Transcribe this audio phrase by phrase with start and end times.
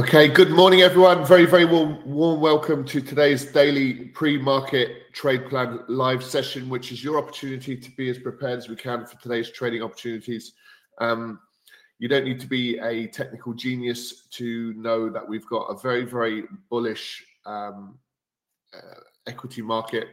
[0.00, 1.26] Okay, good morning, everyone.
[1.26, 7.04] Very, very warm, warm welcome to today's daily pre-market trade plan live session, which is
[7.04, 10.54] your opportunity to be as prepared as we can for today's trading opportunities.
[11.02, 11.38] Um,
[11.98, 16.06] you don't need to be a technical genius to know that we've got a very,
[16.06, 17.98] very bullish um,
[18.74, 20.08] uh, equity market.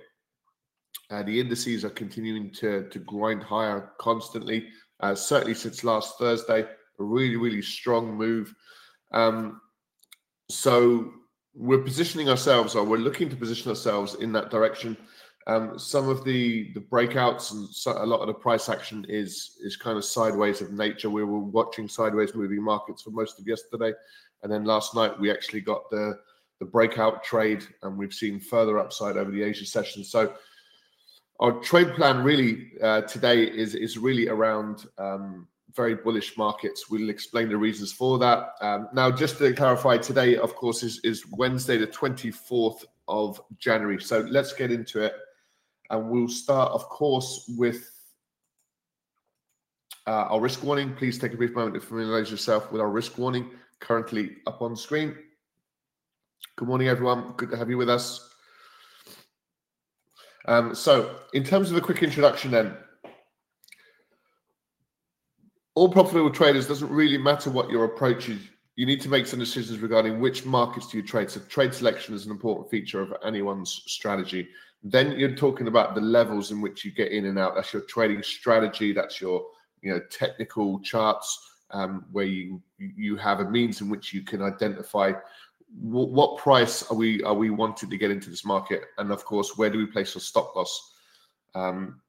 [1.12, 4.68] Uh, the indices are continuing to, to grind higher constantly,
[5.00, 6.64] uh, certainly since last Thursday.
[6.64, 8.54] A really, really strong move.
[9.14, 9.62] Um,
[10.50, 11.14] so
[11.54, 14.96] we're positioning ourselves, or we're looking to position ourselves in that direction.
[15.48, 19.58] Um, some of the the breakouts and so, a lot of the price action is
[19.62, 21.10] is kind of sideways of nature.
[21.10, 23.94] We were watching sideways moving markets for most of yesterday,
[24.44, 26.20] and then last night we actually got the
[26.60, 30.04] the breakout trade, and we've seen further upside over the Asia session.
[30.04, 30.34] So
[31.40, 35.48] our trade plan really uh, today is is really around um,
[35.78, 36.90] very bullish markets.
[36.90, 38.50] We'll explain the reasons for that.
[38.60, 44.02] Um, now, just to clarify, today, of course, is, is Wednesday, the 24th of January.
[44.02, 45.14] So let's get into it.
[45.90, 47.90] And we'll start, of course, with
[50.08, 50.96] uh, our risk warning.
[50.96, 54.76] Please take a brief moment to familiarize yourself with our risk warning currently up on
[54.76, 55.16] screen.
[56.58, 57.34] Good morning, everyone.
[57.38, 58.34] Good to have you with us.
[60.48, 62.76] Um, so, in terms of a quick introduction, then,
[65.78, 68.42] all profitable traders doesn't really matter what your approach is.
[68.78, 71.30] You need to make some decisions regarding which markets do you trade.
[71.30, 74.50] So trade selection is an important feature of anyone's strategy.
[74.82, 77.54] Then you're talking about the levels in which you get in and out.
[77.54, 78.92] That's your trading strategy.
[78.92, 79.46] That's your
[79.84, 84.42] you know technical charts um, where you you have a means in which you can
[84.42, 85.12] identify
[85.84, 89.24] w- what price are we are we wanting to get into this market, and of
[89.26, 90.94] course where do we place your stop loss.
[91.54, 92.02] Um,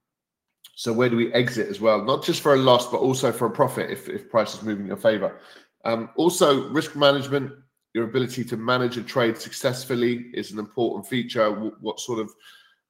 [0.79, 2.05] so where do we exit as well?
[2.05, 4.83] Not just for a loss, but also for a profit if, if price is moving
[4.83, 5.41] in your favor.
[5.85, 7.51] Um, also, risk management,
[7.95, 11.51] your ability to manage a trade successfully is an important feature.
[11.51, 12.31] What sort of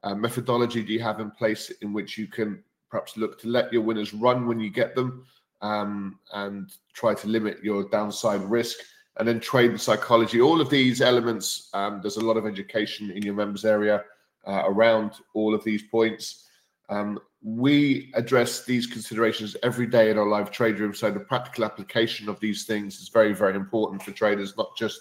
[0.02, 3.72] uh, methodology do you have in place in which you can perhaps look to let
[3.72, 5.24] your winners run when you get them
[5.62, 8.80] um, and try to limit your downside risk?
[9.16, 10.42] And then trade psychology.
[10.42, 14.04] All of these elements, um, there's a lot of education in your members area
[14.46, 16.44] uh, around all of these points.
[16.90, 20.94] Um, we address these considerations every day in our live trade room.
[20.94, 25.00] So the practical application of these things is very, very important for traders, not just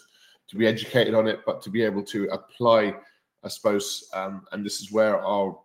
[0.49, 2.95] to be educated on it, but to be able to apply,
[3.43, 4.07] I suppose.
[4.13, 5.57] Um, and this is where our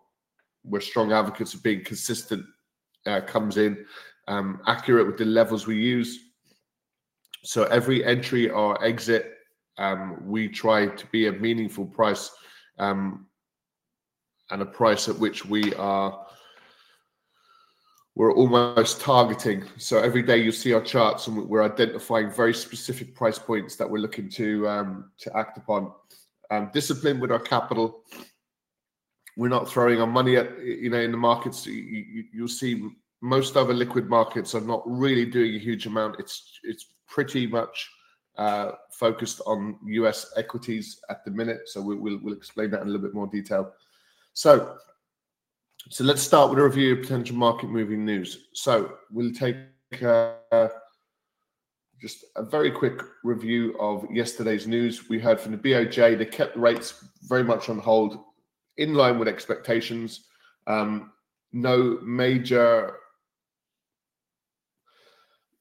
[0.65, 2.45] we're strong advocates of being consistent
[3.05, 3.85] uh, comes in,
[4.27, 6.19] um, accurate with the levels we use.
[7.43, 9.33] So every entry or exit,
[9.77, 12.31] um, we try to be a meaningful price
[12.79, 13.27] um,
[14.51, 16.22] and a price at which we are
[18.15, 19.63] we're almost targeting.
[19.77, 23.89] So every day you see our charts, and we're identifying very specific price points that
[23.89, 25.91] we're looking to um, to act upon.
[26.51, 28.03] Um, discipline with our capital.
[29.35, 31.65] We're not throwing our money at you know in the markets.
[31.65, 32.87] You, you, you'll see
[33.21, 36.17] most other liquid markets are not really doing a huge amount.
[36.19, 37.89] It's it's pretty much
[38.37, 40.31] uh, focused on U.S.
[40.37, 41.61] equities at the minute.
[41.65, 43.73] So we, will we'll explain that in a little bit more detail.
[44.33, 44.77] So
[45.89, 48.47] so let's start with a review of potential market moving news.
[48.53, 49.57] So we'll take
[50.01, 50.69] uh,
[52.01, 55.09] just a very quick review of yesterday's news.
[55.09, 58.23] We heard from the BOJ, they kept the rates very much on hold,
[58.77, 60.25] in line with expectations.
[60.67, 61.11] Um,
[61.51, 62.95] no major,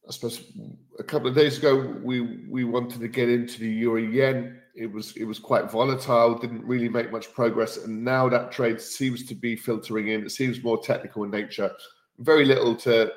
[0.08, 0.52] I suppose
[0.98, 4.90] a couple of days ago, we, we wanted to get into the euro yen it
[4.90, 9.24] was it was quite volatile, didn't really make much progress, and now that trade seems
[9.26, 10.24] to be filtering in.
[10.24, 11.70] It seems more technical in nature.
[12.18, 13.12] Very little to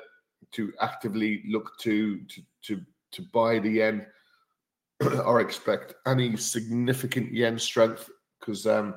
[0.52, 2.80] to actively look to to to,
[3.12, 4.06] to buy the yen
[5.24, 8.10] or expect any significant yen strength
[8.40, 8.94] because um,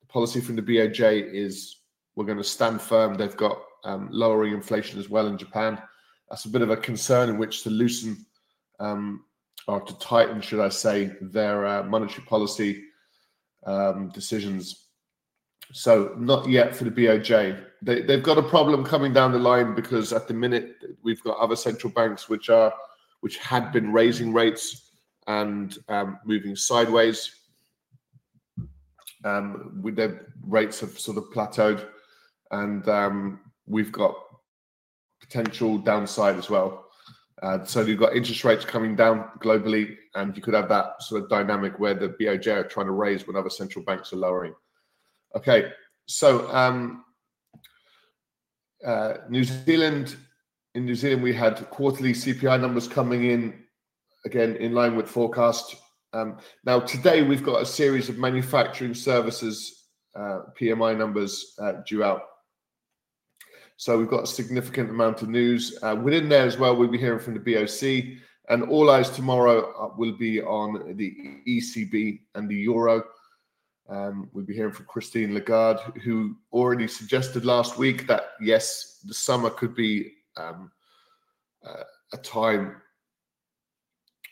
[0.00, 1.76] the policy from the BOJ is
[2.14, 3.14] we're going to stand firm.
[3.14, 5.80] They've got um, lowering inflation as well in Japan.
[6.30, 8.24] That's a bit of a concern in which to loosen
[8.80, 9.24] um,
[9.66, 12.84] or to tighten, should I say, their uh, monetary policy
[13.66, 14.86] um, decisions.
[15.72, 17.64] So not yet for the BOJ.
[17.82, 21.38] They, they've got a problem coming down the line because at the minute we've got
[21.38, 22.72] other central banks which are
[23.20, 24.92] which had been raising rates
[25.26, 27.34] and um, moving sideways.
[29.24, 31.84] Um, with their rates have sort of plateaued,
[32.52, 34.14] and um, we've got
[35.20, 36.85] potential downside as well.
[37.42, 41.22] Uh, so you've got interest rates coming down globally, and you could have that sort
[41.22, 44.54] of dynamic where the BOJ are trying to raise when other central banks are lowering.
[45.36, 45.72] Okay,
[46.06, 47.04] so um,
[48.84, 50.16] uh, New Zealand,
[50.74, 53.64] in New Zealand, we had quarterly CPI numbers coming in
[54.24, 55.76] again in line with forecast.
[56.12, 62.02] Um, now today we've got a series of manufacturing services uh, PMI numbers uh, due
[62.02, 62.22] out.
[63.78, 66.74] So we've got a significant amount of news uh, within there as well.
[66.74, 68.18] We'll be hearing from the BOC,
[68.48, 73.04] and all eyes tomorrow uh, will be on the ECB and the euro.
[73.88, 79.14] Um, we'll be hearing from Christine Lagarde, who already suggested last week that yes, the
[79.14, 80.72] summer could be um,
[81.64, 81.84] uh,
[82.14, 82.80] a time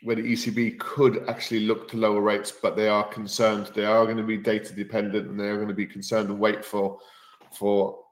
[0.02, 3.70] where the ECB could actually look to lower rates, but they are concerned.
[3.74, 6.38] They are going to be data dependent, and they are going to be concerned and
[6.38, 6.98] wait for
[7.52, 8.03] for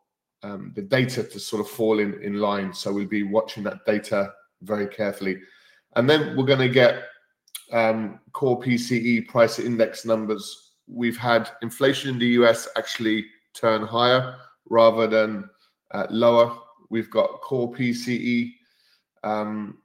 [0.43, 2.73] um, the data to sort of fall in in line.
[2.73, 5.41] So we'll be watching that data very carefully,
[5.97, 7.05] and then we're going to get
[7.73, 14.37] um, core PCE price index numbers we've had inflation in the US actually turn higher
[14.69, 15.49] rather than
[15.93, 16.57] uh, lower.
[16.91, 18.53] We've got core PCE
[19.25, 19.79] um,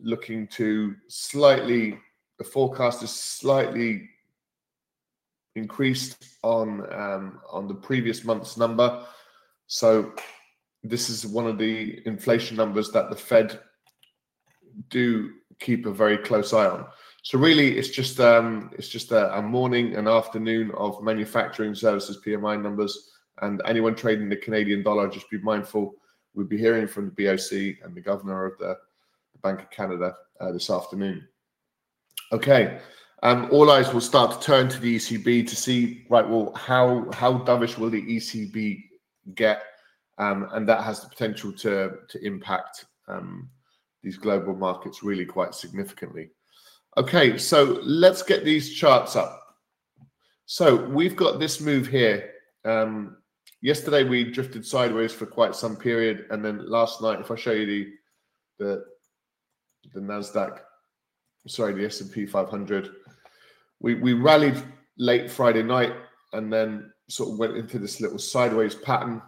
[0.00, 1.98] looking to slightly,
[2.38, 4.08] the forecast is slightly
[5.56, 9.04] increased on um, on the previous month's number.
[9.68, 10.14] So
[10.82, 13.60] this is one of the inflation numbers that the Fed
[14.88, 16.86] do keep a very close eye on.
[17.22, 22.20] So really, it's just um, it's just a, a, morning and afternoon of manufacturing services
[22.24, 23.10] PMI numbers,
[23.42, 25.94] and anyone trading the Canadian dollar, just be mindful.
[26.34, 28.78] We'll be hearing from the BOC and the governor of the,
[29.32, 31.26] the Bank of Canada uh, this afternoon.
[32.32, 32.78] Okay,
[33.22, 36.26] um, all eyes will start to turn to the ECB to see right.
[36.26, 38.87] Well, how how dovish will the ECB
[39.34, 39.62] get,
[40.18, 43.48] um, and that has the potential to to impact um,
[44.02, 46.30] these global markets really quite significantly.
[46.96, 49.40] Okay, so let's get these charts up.
[50.46, 52.32] So we've got this move here.
[52.64, 53.18] Um,
[53.60, 57.52] yesterday we drifted sideways for quite some period, and then last night, if I show
[57.52, 57.92] you the
[58.58, 58.84] the
[59.94, 60.58] the Nasdaq,
[61.46, 62.90] sorry, the S and P 500,
[63.80, 64.62] we we rallied
[64.98, 65.92] late Friday night,
[66.32, 69.22] and then sort of went into this little sideways pattern,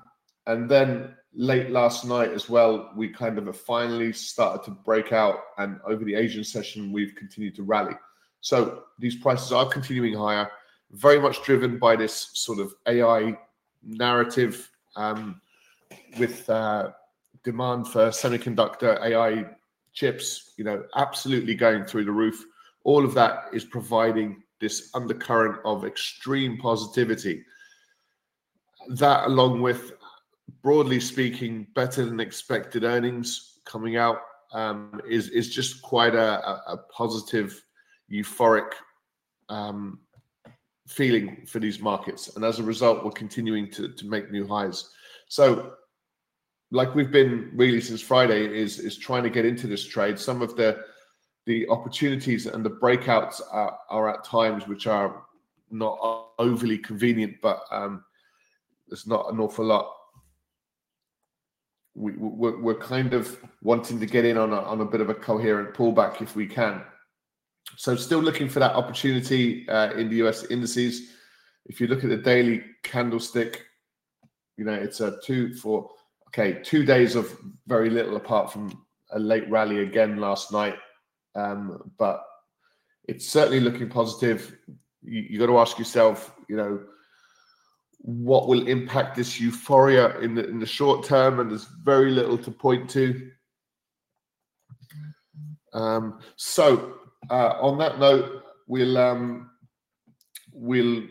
[0.46, 5.38] and then late last night as well, we kind of finally started to break out,
[5.58, 7.94] and over the Asian session, we've continued to rally.
[8.40, 10.50] So these prices are continuing higher,
[10.92, 13.36] very much driven by this sort of AI
[13.82, 15.40] narrative um,
[16.18, 16.90] with uh,
[17.44, 19.44] demand for semiconductor AI
[19.92, 22.44] chips, you know, absolutely going through the roof.
[22.84, 27.44] All of that is providing this undercurrent of extreme positivity.
[28.88, 29.92] That, along with
[30.62, 34.18] broadly speaking, better than expected earnings coming out
[34.52, 37.62] um, is is just quite a, a positive,
[38.10, 38.72] euphoric
[39.48, 40.00] um,
[40.88, 44.90] feeling for these markets, and as a result, we're continuing to to make new highs.
[45.28, 45.74] So,
[46.72, 50.18] like we've been really since Friday, is is trying to get into this trade.
[50.18, 50.84] Some of the
[51.46, 55.22] the opportunities and the breakouts are, are at times which are
[55.70, 55.98] not
[56.38, 58.04] overly convenient, but um,
[58.90, 59.90] there's not an awful lot
[61.94, 65.10] we, we're, we're kind of wanting to get in on a, on a bit of
[65.10, 66.82] a coherent pullback if we can.
[67.76, 71.10] So still looking for that opportunity uh, in the US indices.
[71.66, 73.66] If you look at the daily candlestick,
[74.56, 75.90] you know, it's a two for,
[76.28, 80.76] okay, two days of very little apart from a late rally again last night.
[81.34, 82.24] Um, but
[83.04, 84.56] it's certainly looking positive.
[85.02, 86.80] You, you got to ask yourself, you know,
[88.02, 92.38] what will impact this euphoria in the in the short term, and there's very little
[92.38, 93.30] to point to.
[95.72, 96.94] Um, so,
[97.30, 99.50] uh, on that note, we'll um,
[100.52, 101.02] we'll.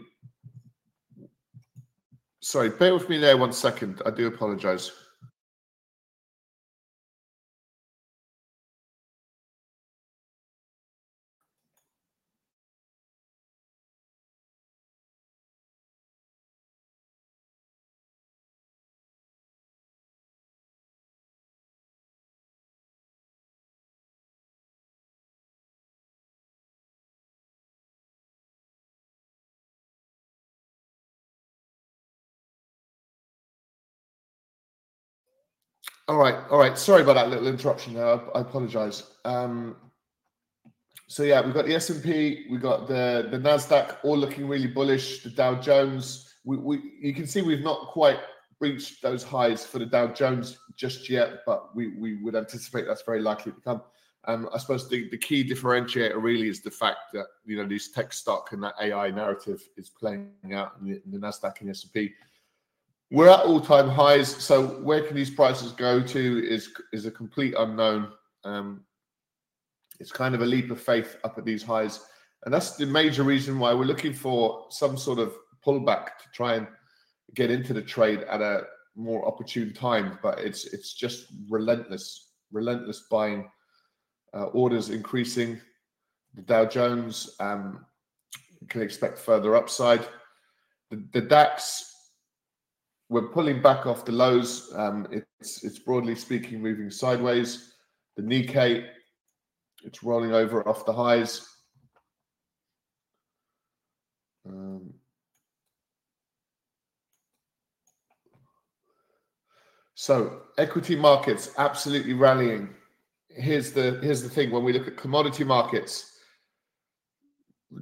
[2.42, 4.02] Sorry, bear with me there one second.
[4.06, 4.92] I do apologise.
[36.10, 36.76] All right, all right.
[36.76, 38.20] Sorry about that little interruption there.
[38.36, 39.04] I, apologize.
[39.26, 39.76] Um,
[41.06, 44.48] so yeah, we've got the S and P, we've got the the Nasdaq, all looking
[44.48, 45.22] really bullish.
[45.22, 48.18] The Dow Jones, we, we you can see we've not quite
[48.60, 53.04] reached those highs for the Dow Jones just yet, but we we would anticipate that's
[53.04, 53.84] very likely to come.
[54.26, 57.92] Um, I suppose the, the key differentiator really is the fact that you know these
[57.92, 61.70] tech stock and that AI narrative is playing out in the, in the Nasdaq and
[61.70, 62.14] S and P
[63.12, 64.28] we're at all-time highs.
[64.28, 68.12] So where can these prices go to is is a complete unknown.
[68.44, 68.82] Um,
[70.00, 72.06] it's kind of a leap of faith up at these highs.
[72.46, 75.34] And that's the major reason why we're looking for some sort of
[75.66, 76.68] pullback to try and
[77.34, 78.64] get into the trade at a
[78.96, 80.18] more opportune time.
[80.22, 83.50] But it's it's just relentless, relentless buying,
[84.34, 85.60] uh, orders increasing.
[86.36, 87.86] The Dow Jones um,
[88.70, 90.08] can expect further upside.
[90.92, 91.89] The, the DAX,
[93.10, 94.72] we're pulling back off the lows.
[94.76, 95.08] Um,
[95.40, 97.74] it's it's broadly speaking moving sideways.
[98.16, 98.88] The Nikkei,
[99.84, 101.48] it's rolling over off the highs.
[104.48, 104.94] Um,
[109.96, 112.70] so equity markets absolutely rallying.
[113.30, 116.19] Here's the here's the thing: when we look at commodity markets,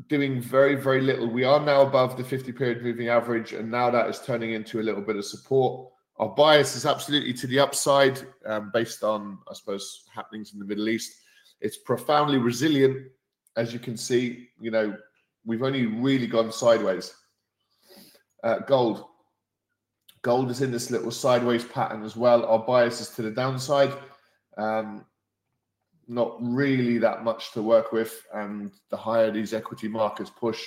[0.07, 1.27] doing very very little.
[1.27, 4.79] We are now above the 50 period moving average, and now that is turning into
[4.79, 5.91] a little bit of support.
[6.19, 10.65] Our bias is absolutely to the upside, um, based on I suppose happenings in the
[10.65, 11.13] Middle East.
[11.61, 13.07] It's profoundly resilient,
[13.55, 14.49] as you can see.
[14.59, 14.97] You know,
[15.45, 17.13] we've only really gone sideways.
[18.43, 19.05] Uh, gold.
[20.21, 22.45] Gold is in this little sideways pattern as well.
[22.45, 23.93] Our bias is to the downside.
[24.57, 25.05] Um,
[26.07, 28.25] not really that much to work with.
[28.33, 30.63] And the higher these equity markets push,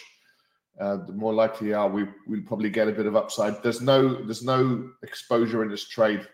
[0.80, 3.62] uh, the more likely are we we'll probably get a bit of upside.
[3.62, 6.26] There's no there's no exposure in this trade,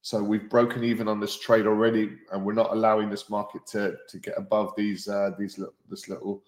[0.00, 3.96] so we've broken even on this trade already, and we're not allowing this market to
[4.08, 6.42] to get above these uh, these this little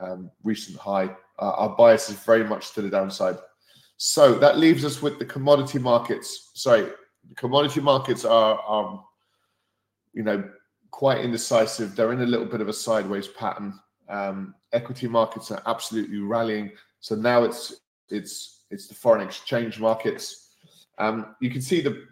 [0.00, 1.06] um, recent high.
[1.38, 3.38] Uh, our bias is very much to the downside.
[3.96, 6.52] So that leaves us with the commodity markets.
[6.54, 6.88] Sorry,
[7.28, 9.04] the commodity markets are, are
[10.14, 10.48] you know,
[10.90, 11.94] quite indecisive.
[11.94, 13.78] They're in a little bit of a sideways pattern.
[14.08, 16.72] Um, equity markets are absolutely rallying.
[17.00, 20.54] So now it's it's it's the foreign exchange markets.
[20.98, 22.06] Um, you can see the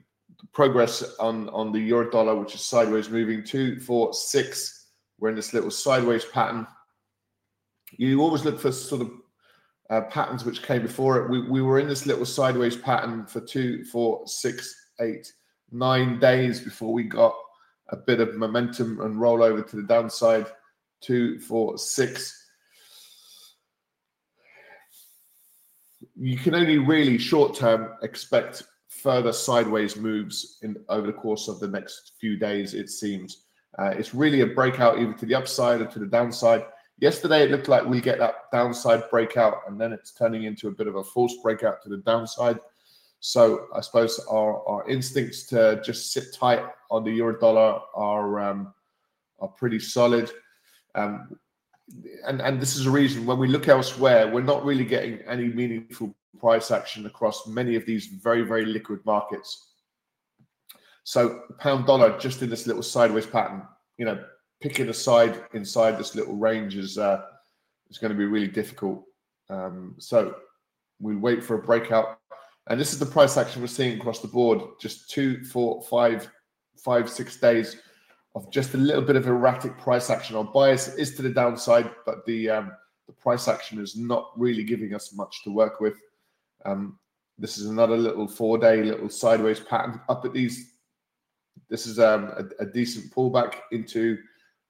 [0.53, 4.87] progress on on the euro dollar, which is sideways moving two, four, six.
[5.19, 6.67] We're in this little sideways pattern
[7.97, 9.11] you always look for sort of
[9.91, 11.31] uh, patterns which came before it.
[11.31, 15.33] We, we were in this little sideways pattern for two, four, six, eight,
[15.71, 17.35] nine days before we got
[17.91, 20.47] a bit of momentum and roll over to the downside.
[21.01, 22.47] Two, four, six.
[26.17, 31.61] You can only really short term expect further sideways moves in over the course of
[31.61, 32.75] the next few days.
[32.75, 33.45] It seems
[33.79, 36.65] uh, it's really a breakout either to the upside or to the downside.
[36.99, 40.73] Yesterday, it looked like we get that downside breakout, and then it's turning into a
[40.73, 42.59] bit of a false breakout to the downside.
[43.21, 48.41] So I suppose our, our instincts to just sit tight on the euro dollar are
[48.41, 48.73] um,
[49.41, 50.31] are pretty solid.
[50.95, 51.37] Um,
[52.27, 55.49] and and this is a reason when we look elsewhere, we're not really getting any
[55.49, 59.73] meaningful price action across many of these very very liquid markets.
[61.05, 63.63] So pound dollar just in this little sideways pattern,
[63.97, 64.23] you know,
[64.61, 67.23] picking a side inside this little range is uh,
[67.91, 69.03] is going to be really difficult.
[69.51, 70.37] Um, so
[71.01, 72.19] we'll wait for a breakout.
[72.69, 74.61] And this is the price action we're seeing across the board.
[74.79, 76.31] Just two, four, five,
[76.77, 77.77] five, six days
[78.35, 80.37] of just a little bit of erratic price action.
[80.37, 82.73] Our bias is to the downside, but the um,
[83.07, 85.95] the price action is not really giving us much to work with.
[86.67, 86.99] Um,
[87.39, 90.75] this is another little four-day little sideways pattern up at these.
[91.71, 94.19] This is um, a, a decent pullback into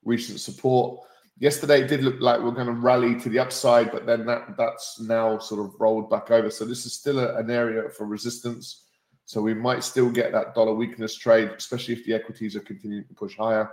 [0.04, 1.00] recent support.
[1.38, 4.26] Yesterday, it did look like we are going to rally to the upside, but then
[4.26, 6.50] that that's now sort of rolled back over.
[6.50, 8.84] So this is still a, an area for resistance.
[9.24, 13.04] So we might still get that dollar weakness trade, especially if the equities are continuing
[13.04, 13.70] to push higher.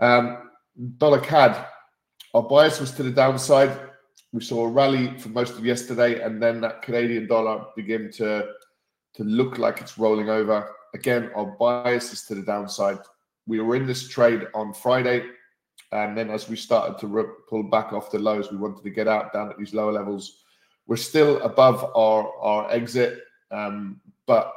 [0.00, 0.50] Um,
[0.98, 1.64] dollar CAD,
[2.34, 3.78] our bias was to the downside.
[4.32, 8.48] We saw a rally for most of yesterday, and then that Canadian dollar begin to
[9.14, 10.70] to look like it's rolling over.
[10.94, 12.98] Again, our bias is to the downside
[13.48, 15.24] we were in this trade on Friday,
[15.92, 19.08] and then as we started to pull back off the lows, we wanted to get
[19.08, 20.44] out down at these lower levels.
[20.86, 24.52] We're still above our our exit, um, but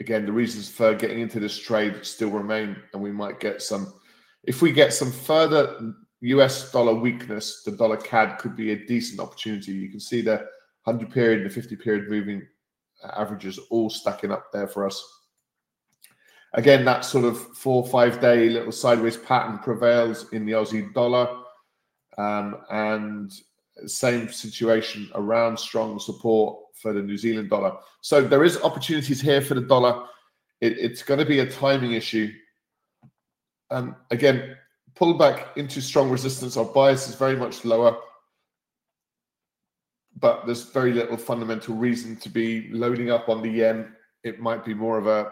[0.00, 3.92] again, the reasons for getting into this trade still remain, and we might get some.
[4.44, 9.20] If we get some further US dollar weakness, the dollar CAD could be a decent
[9.20, 9.72] opportunity.
[9.72, 10.46] You can see the
[10.84, 12.46] 100 period and the 50 period moving
[13.16, 15.04] averages all stacking up there for us.
[16.54, 20.92] Again, that sort of four or five day little sideways pattern prevails in the Aussie
[20.94, 21.28] dollar.
[22.16, 23.32] Um, and
[23.86, 27.76] same situation around strong support for the New Zealand dollar.
[28.00, 30.06] So there is opportunities here for the dollar.
[30.60, 32.32] It, it's going to be a timing issue.
[33.70, 34.56] Um, again,
[34.94, 36.56] pull back into strong resistance.
[36.56, 37.96] Our bias is very much lower,
[40.18, 43.94] but there's very little fundamental reason to be loading up on the yen.
[44.24, 45.30] It might be more of a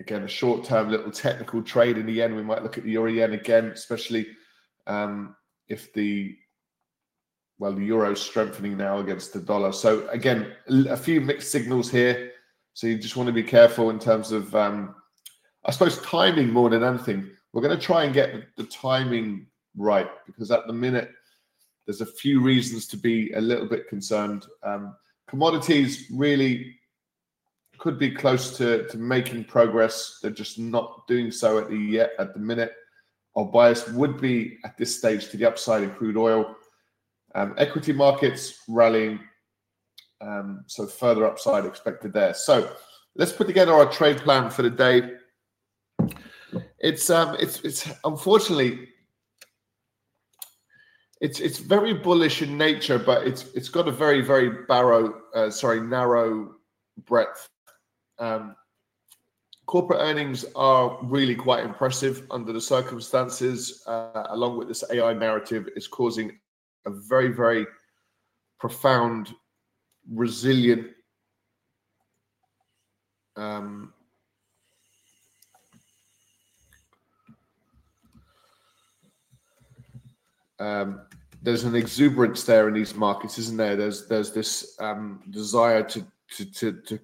[0.00, 2.34] again, a short term little technical trade in the yen.
[2.34, 4.26] We might look at the euro yen again, especially
[4.86, 5.36] um,
[5.68, 6.36] if the
[7.58, 9.70] well, the euro strengthening now against the dollar.
[9.70, 12.32] So again, a few mixed signals here.
[12.72, 14.94] So you just want to be careful in terms of, um,
[15.66, 17.30] I suppose, timing more than anything.
[17.52, 21.10] We're going to try and get the timing right because at the minute
[21.84, 24.46] there's a few reasons to be a little bit concerned.
[24.62, 24.96] Um,
[25.28, 26.79] commodities really
[27.80, 30.18] could be close to, to making progress.
[30.20, 32.74] They're just not doing so at the yet at the minute.
[33.36, 36.56] Our bias would be at this stage to the upside in crude oil.
[37.34, 39.18] Um, equity markets rallying,
[40.20, 42.34] um, so further upside expected there.
[42.34, 42.70] So
[43.14, 45.14] let's put together our trade plan for the day.
[46.80, 48.88] It's um, it's it's unfortunately
[51.20, 55.50] it's it's very bullish in nature, but it's it's got a very very barrow, uh,
[55.50, 56.56] sorry, narrow
[57.06, 57.48] breadth.
[58.20, 58.54] Um,
[59.66, 63.82] corporate earnings are really quite impressive under the circumstances.
[63.86, 66.38] Uh, along with this AI narrative, is causing
[66.86, 67.66] a very very
[68.58, 69.30] profound,
[70.12, 70.88] resilient.
[73.36, 73.94] Um,
[80.58, 81.00] um,
[81.42, 83.76] there's an exuberance there in these markets, isn't there?
[83.76, 86.06] There's there's this um, desire to,
[86.36, 87.00] to to to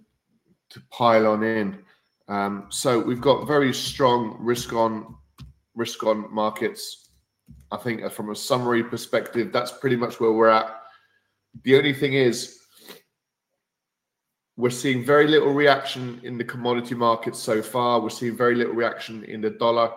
[0.77, 1.79] to pile on in.
[2.29, 5.17] Um, so we've got very strong risk on
[5.75, 7.11] risk on markets.
[7.73, 10.67] I think from a summary perspective, that's pretty much where we're at.
[11.65, 12.59] The only thing is,
[14.57, 18.01] we're seeing very little reaction in the commodity markets so far.
[18.01, 19.93] We're seeing very little reaction in the dollar.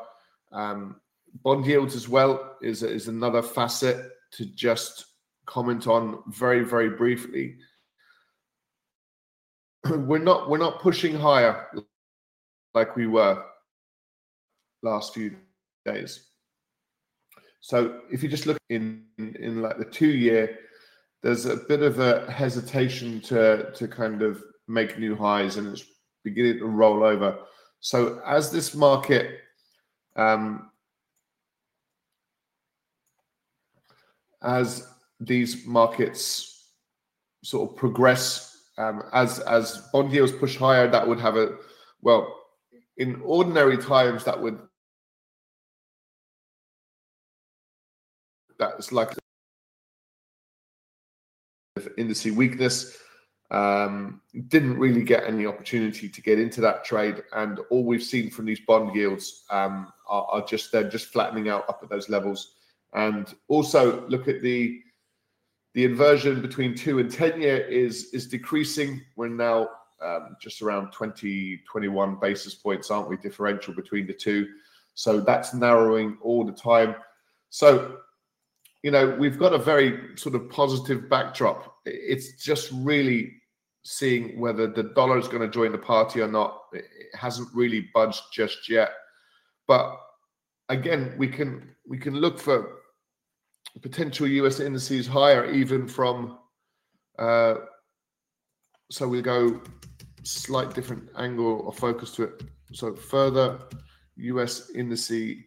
[0.54, 1.02] Um,
[1.44, 5.06] bond yields as well is is another facet to just
[5.46, 7.58] comment on very very briefly
[9.90, 11.68] we're not we're not pushing higher
[12.74, 13.44] like we were
[14.84, 15.36] last few
[15.86, 16.28] days.
[17.62, 20.58] So if you just look in in like the two year
[21.22, 25.86] there's a bit of a hesitation to to kind of make new highs and it's
[26.24, 27.38] beginning to roll over.
[27.80, 29.40] So as this market
[30.16, 30.70] um,
[34.42, 34.88] as
[35.20, 36.72] these markets
[37.44, 38.49] sort of progress,
[38.80, 41.58] um, as as bond yields push higher, that would have a
[42.02, 42.34] well,
[42.98, 44.58] in ordinary times, that would
[48.58, 49.12] that's like
[51.98, 52.98] indice weakness.
[53.52, 58.30] Um, didn't really get any opportunity to get into that trade, and all we've seen
[58.30, 62.10] from these bond yields um, are, are, just they're just flattening out up at those
[62.10, 62.56] levels.
[62.94, 64.82] And also look at the
[65.74, 69.02] the inversion between two and 10 year is is decreasing.
[69.16, 69.70] We're now
[70.02, 73.18] um, just around 20, 21 basis points, aren't we?
[73.18, 74.48] Differential between the two.
[74.94, 76.96] So that's narrowing all the time.
[77.50, 77.98] So,
[78.84, 81.76] you know, we've got a very sort of positive backdrop.
[81.86, 83.34] It's just really
[83.84, 86.64] seeing whether the dollar is going to join the party or not.
[86.74, 88.92] It hasn't really budged just yet.
[89.68, 90.00] But
[90.70, 92.79] again, we can we can look for
[93.82, 96.40] potential US indices higher, even from.
[97.18, 97.56] Uh,
[98.92, 99.62] so we'll go
[100.24, 102.44] slight different angle or focus to it.
[102.74, 103.60] So further
[104.18, 105.44] US indice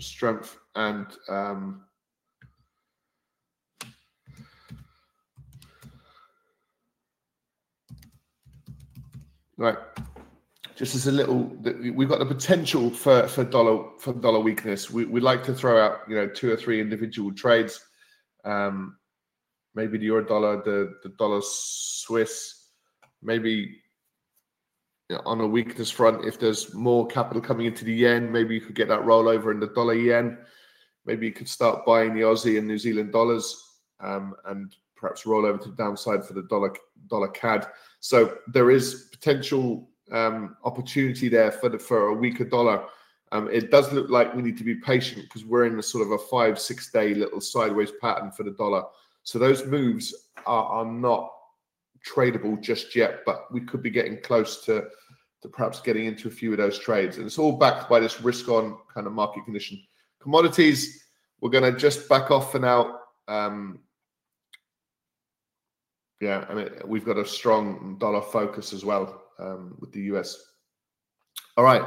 [0.00, 1.84] strength and um,
[9.56, 9.78] right
[10.76, 11.44] just as a little
[11.94, 14.90] we've got the potential for for dollar for dollar weakness.
[14.90, 17.80] We, we like to throw out you know two or three individual trades.
[18.44, 18.96] Um
[19.74, 22.68] maybe the euro dollar the the dollar swiss
[23.22, 23.80] maybe
[25.08, 28.54] you know, on a weakness front if there's more capital coming into the yen maybe
[28.54, 30.38] you could get that rollover in the dollar yen.
[31.06, 33.62] Maybe you could start buying the aussie and new zealand dollars
[34.00, 36.74] um, and perhaps roll over to the downside for the dollar
[37.08, 37.68] dollar cad
[38.00, 42.84] so there is potential um, opportunity there for the, for a weaker dollar.
[43.32, 46.06] Um, it does look like we need to be patient because we're in a sort
[46.06, 48.84] of a five six day little sideways pattern for the dollar.
[49.22, 50.14] So those moves
[50.46, 51.30] are, are not
[52.06, 54.84] tradable just yet, but we could be getting close to
[55.42, 57.18] to perhaps getting into a few of those trades.
[57.18, 59.78] And it's all backed by this risk on kind of market condition.
[60.18, 61.04] Commodities,
[61.42, 63.00] we're going to just back off for now.
[63.28, 63.80] Um,
[66.20, 70.36] yeah, I mean, we've got a strong dollar focus as well um, with the US.
[71.56, 71.82] All right.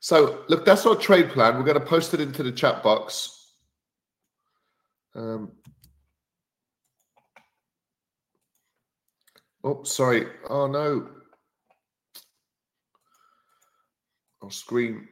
[0.00, 1.56] So, look, that's our trade plan.
[1.56, 3.52] We're going to post it into the chat box.
[5.14, 5.52] Um,
[9.66, 10.26] Oh, sorry.
[10.50, 11.08] Oh no.
[14.42, 15.08] Our screen.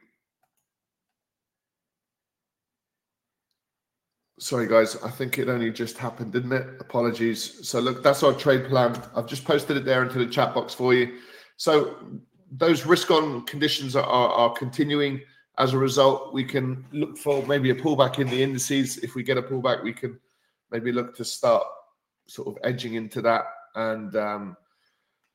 [4.43, 4.97] Sorry, guys.
[5.05, 6.67] I think it only just happened, didn't it?
[6.81, 7.65] Apologies.
[7.69, 9.01] So, look, that's our trade plan.
[9.15, 11.19] I've just posted it there into the chat box for you.
[11.59, 11.97] So,
[12.51, 15.21] those risk on conditions are, are, are continuing.
[15.59, 18.99] As a result, we can look for maybe a pullback in the indices.
[18.99, 20.19] If we get a pullback, we can
[20.73, 21.63] maybe look to start
[22.27, 23.45] sort of edging into that
[23.77, 24.57] and um,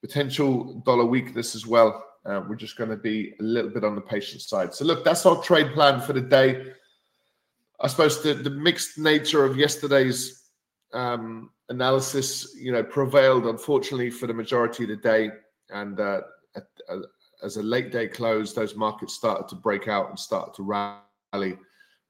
[0.02, 2.04] potential dollar weakness as well.
[2.26, 4.74] Uh, we're just going to be a little bit on the patient side.
[4.74, 6.74] So, look, that's our trade plan for the day.
[7.80, 10.50] I suppose the, the mixed nature of yesterday's
[10.94, 15.32] um, analysis, you know, prevailed unfortunately for the majority of the day.
[15.70, 16.22] And uh,
[17.44, 21.58] as a late day close, those markets started to break out and started to rally.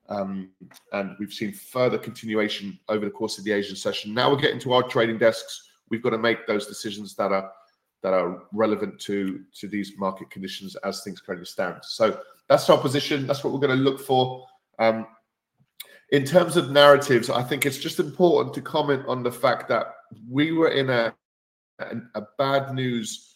[0.10, 0.52] Um,
[0.94, 4.14] and we've seen further continuation over the course of the Asian session.
[4.14, 5.70] Now we're getting to our trading desks.
[5.90, 7.52] We've got to make those decisions that are
[8.04, 11.80] that are relevant to to these market conditions as things currently stand.
[11.82, 13.28] So that's our position.
[13.28, 14.46] That's what we're going to look for.
[14.80, 15.08] Um,
[16.10, 19.88] in terms of narratives, I think it's just important to comment on the fact that
[20.30, 21.14] we were in a
[21.80, 23.36] a, a bad news.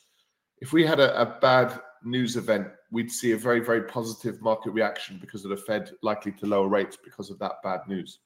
[0.59, 4.71] If we had a, a bad news event, we'd see a very very positive market
[4.71, 8.19] reaction because of the Fed likely to lower rates because of that bad news.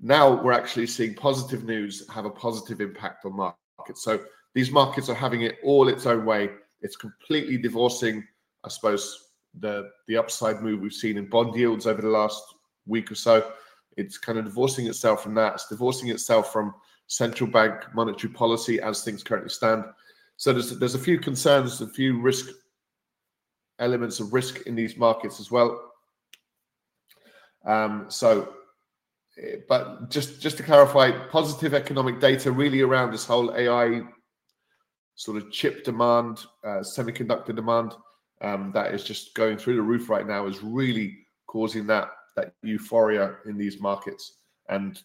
[0.00, 4.02] Now we're actually seeing positive news have a positive impact on markets.
[4.02, 6.50] So these markets are having it all its own way.
[6.80, 8.24] It's completely divorcing,
[8.64, 12.42] I suppose, the the upside move we've seen in bond yields over the last
[12.86, 13.52] week or so.
[13.96, 15.54] It's kind of divorcing itself from that.
[15.54, 16.74] It's divorcing itself from
[17.06, 19.84] central bank monetary policy as things currently stand.
[20.36, 22.50] So there's there's a few concerns, a few risk
[23.78, 25.92] elements of risk in these markets as well.
[27.64, 28.54] Um, so,
[29.42, 34.02] eh, but just just to clarify, positive economic data really around this whole AI
[35.14, 37.94] sort of chip demand, uh, semiconductor demand
[38.40, 42.54] um, that is just going through the roof right now is really causing that that
[42.62, 45.02] euphoria in these markets and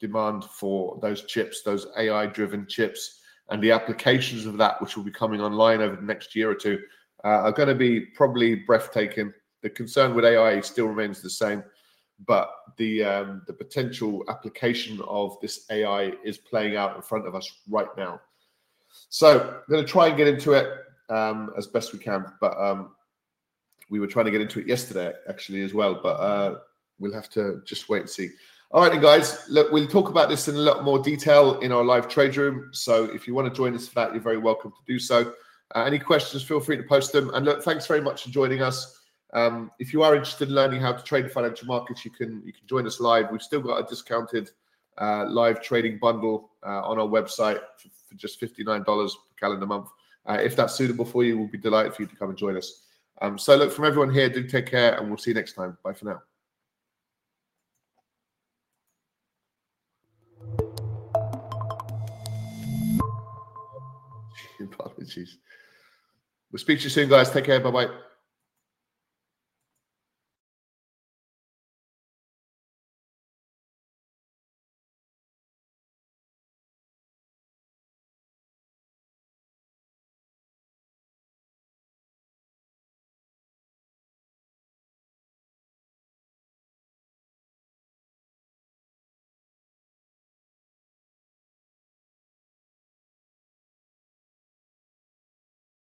[0.00, 5.04] demand for those chips, those AI driven chips, and the applications of that, which will
[5.04, 6.78] be coming online over the next year or two,
[7.24, 9.32] uh, are going to be probably breathtaking.
[9.62, 11.64] The concern with AI still remains the same,
[12.26, 17.34] but the um, the potential application of this AI is playing out in front of
[17.34, 18.20] us right now.
[19.08, 20.68] So I'm going to try and get into it
[21.10, 22.90] um, as best we can, but um,
[23.90, 26.58] we were trying to get into it yesterday actually as well, but uh,
[26.98, 28.30] we'll have to just wait and see.
[28.70, 29.48] All right, then, guys.
[29.48, 32.68] Look, we'll talk about this in a lot more detail in our live trade room.
[32.72, 35.32] So if you want to join us for that, you're very welcome to do so.
[35.74, 37.32] Uh, any questions, feel free to post them.
[37.32, 39.00] And look, thanks very much for joining us.
[39.32, 42.42] Um, if you are interested in learning how to trade in financial markets, you can
[42.44, 43.30] you can join us live.
[43.30, 44.50] We've still got a discounted
[44.98, 49.46] uh, live trading bundle uh, on our website for, for just fifty nine dollars per
[49.46, 49.88] calendar month.
[50.26, 52.56] Uh, if that's suitable for you, we'll be delighted for you to come and join
[52.56, 52.84] us.
[53.20, 55.76] Um, so look, from everyone here, do take care, and we'll see you next time.
[55.82, 56.22] Bye for now.
[64.60, 65.38] Apologies.
[66.52, 67.30] We'll speak to you soon, guys.
[67.30, 67.60] Take care.
[67.60, 67.88] Bye bye.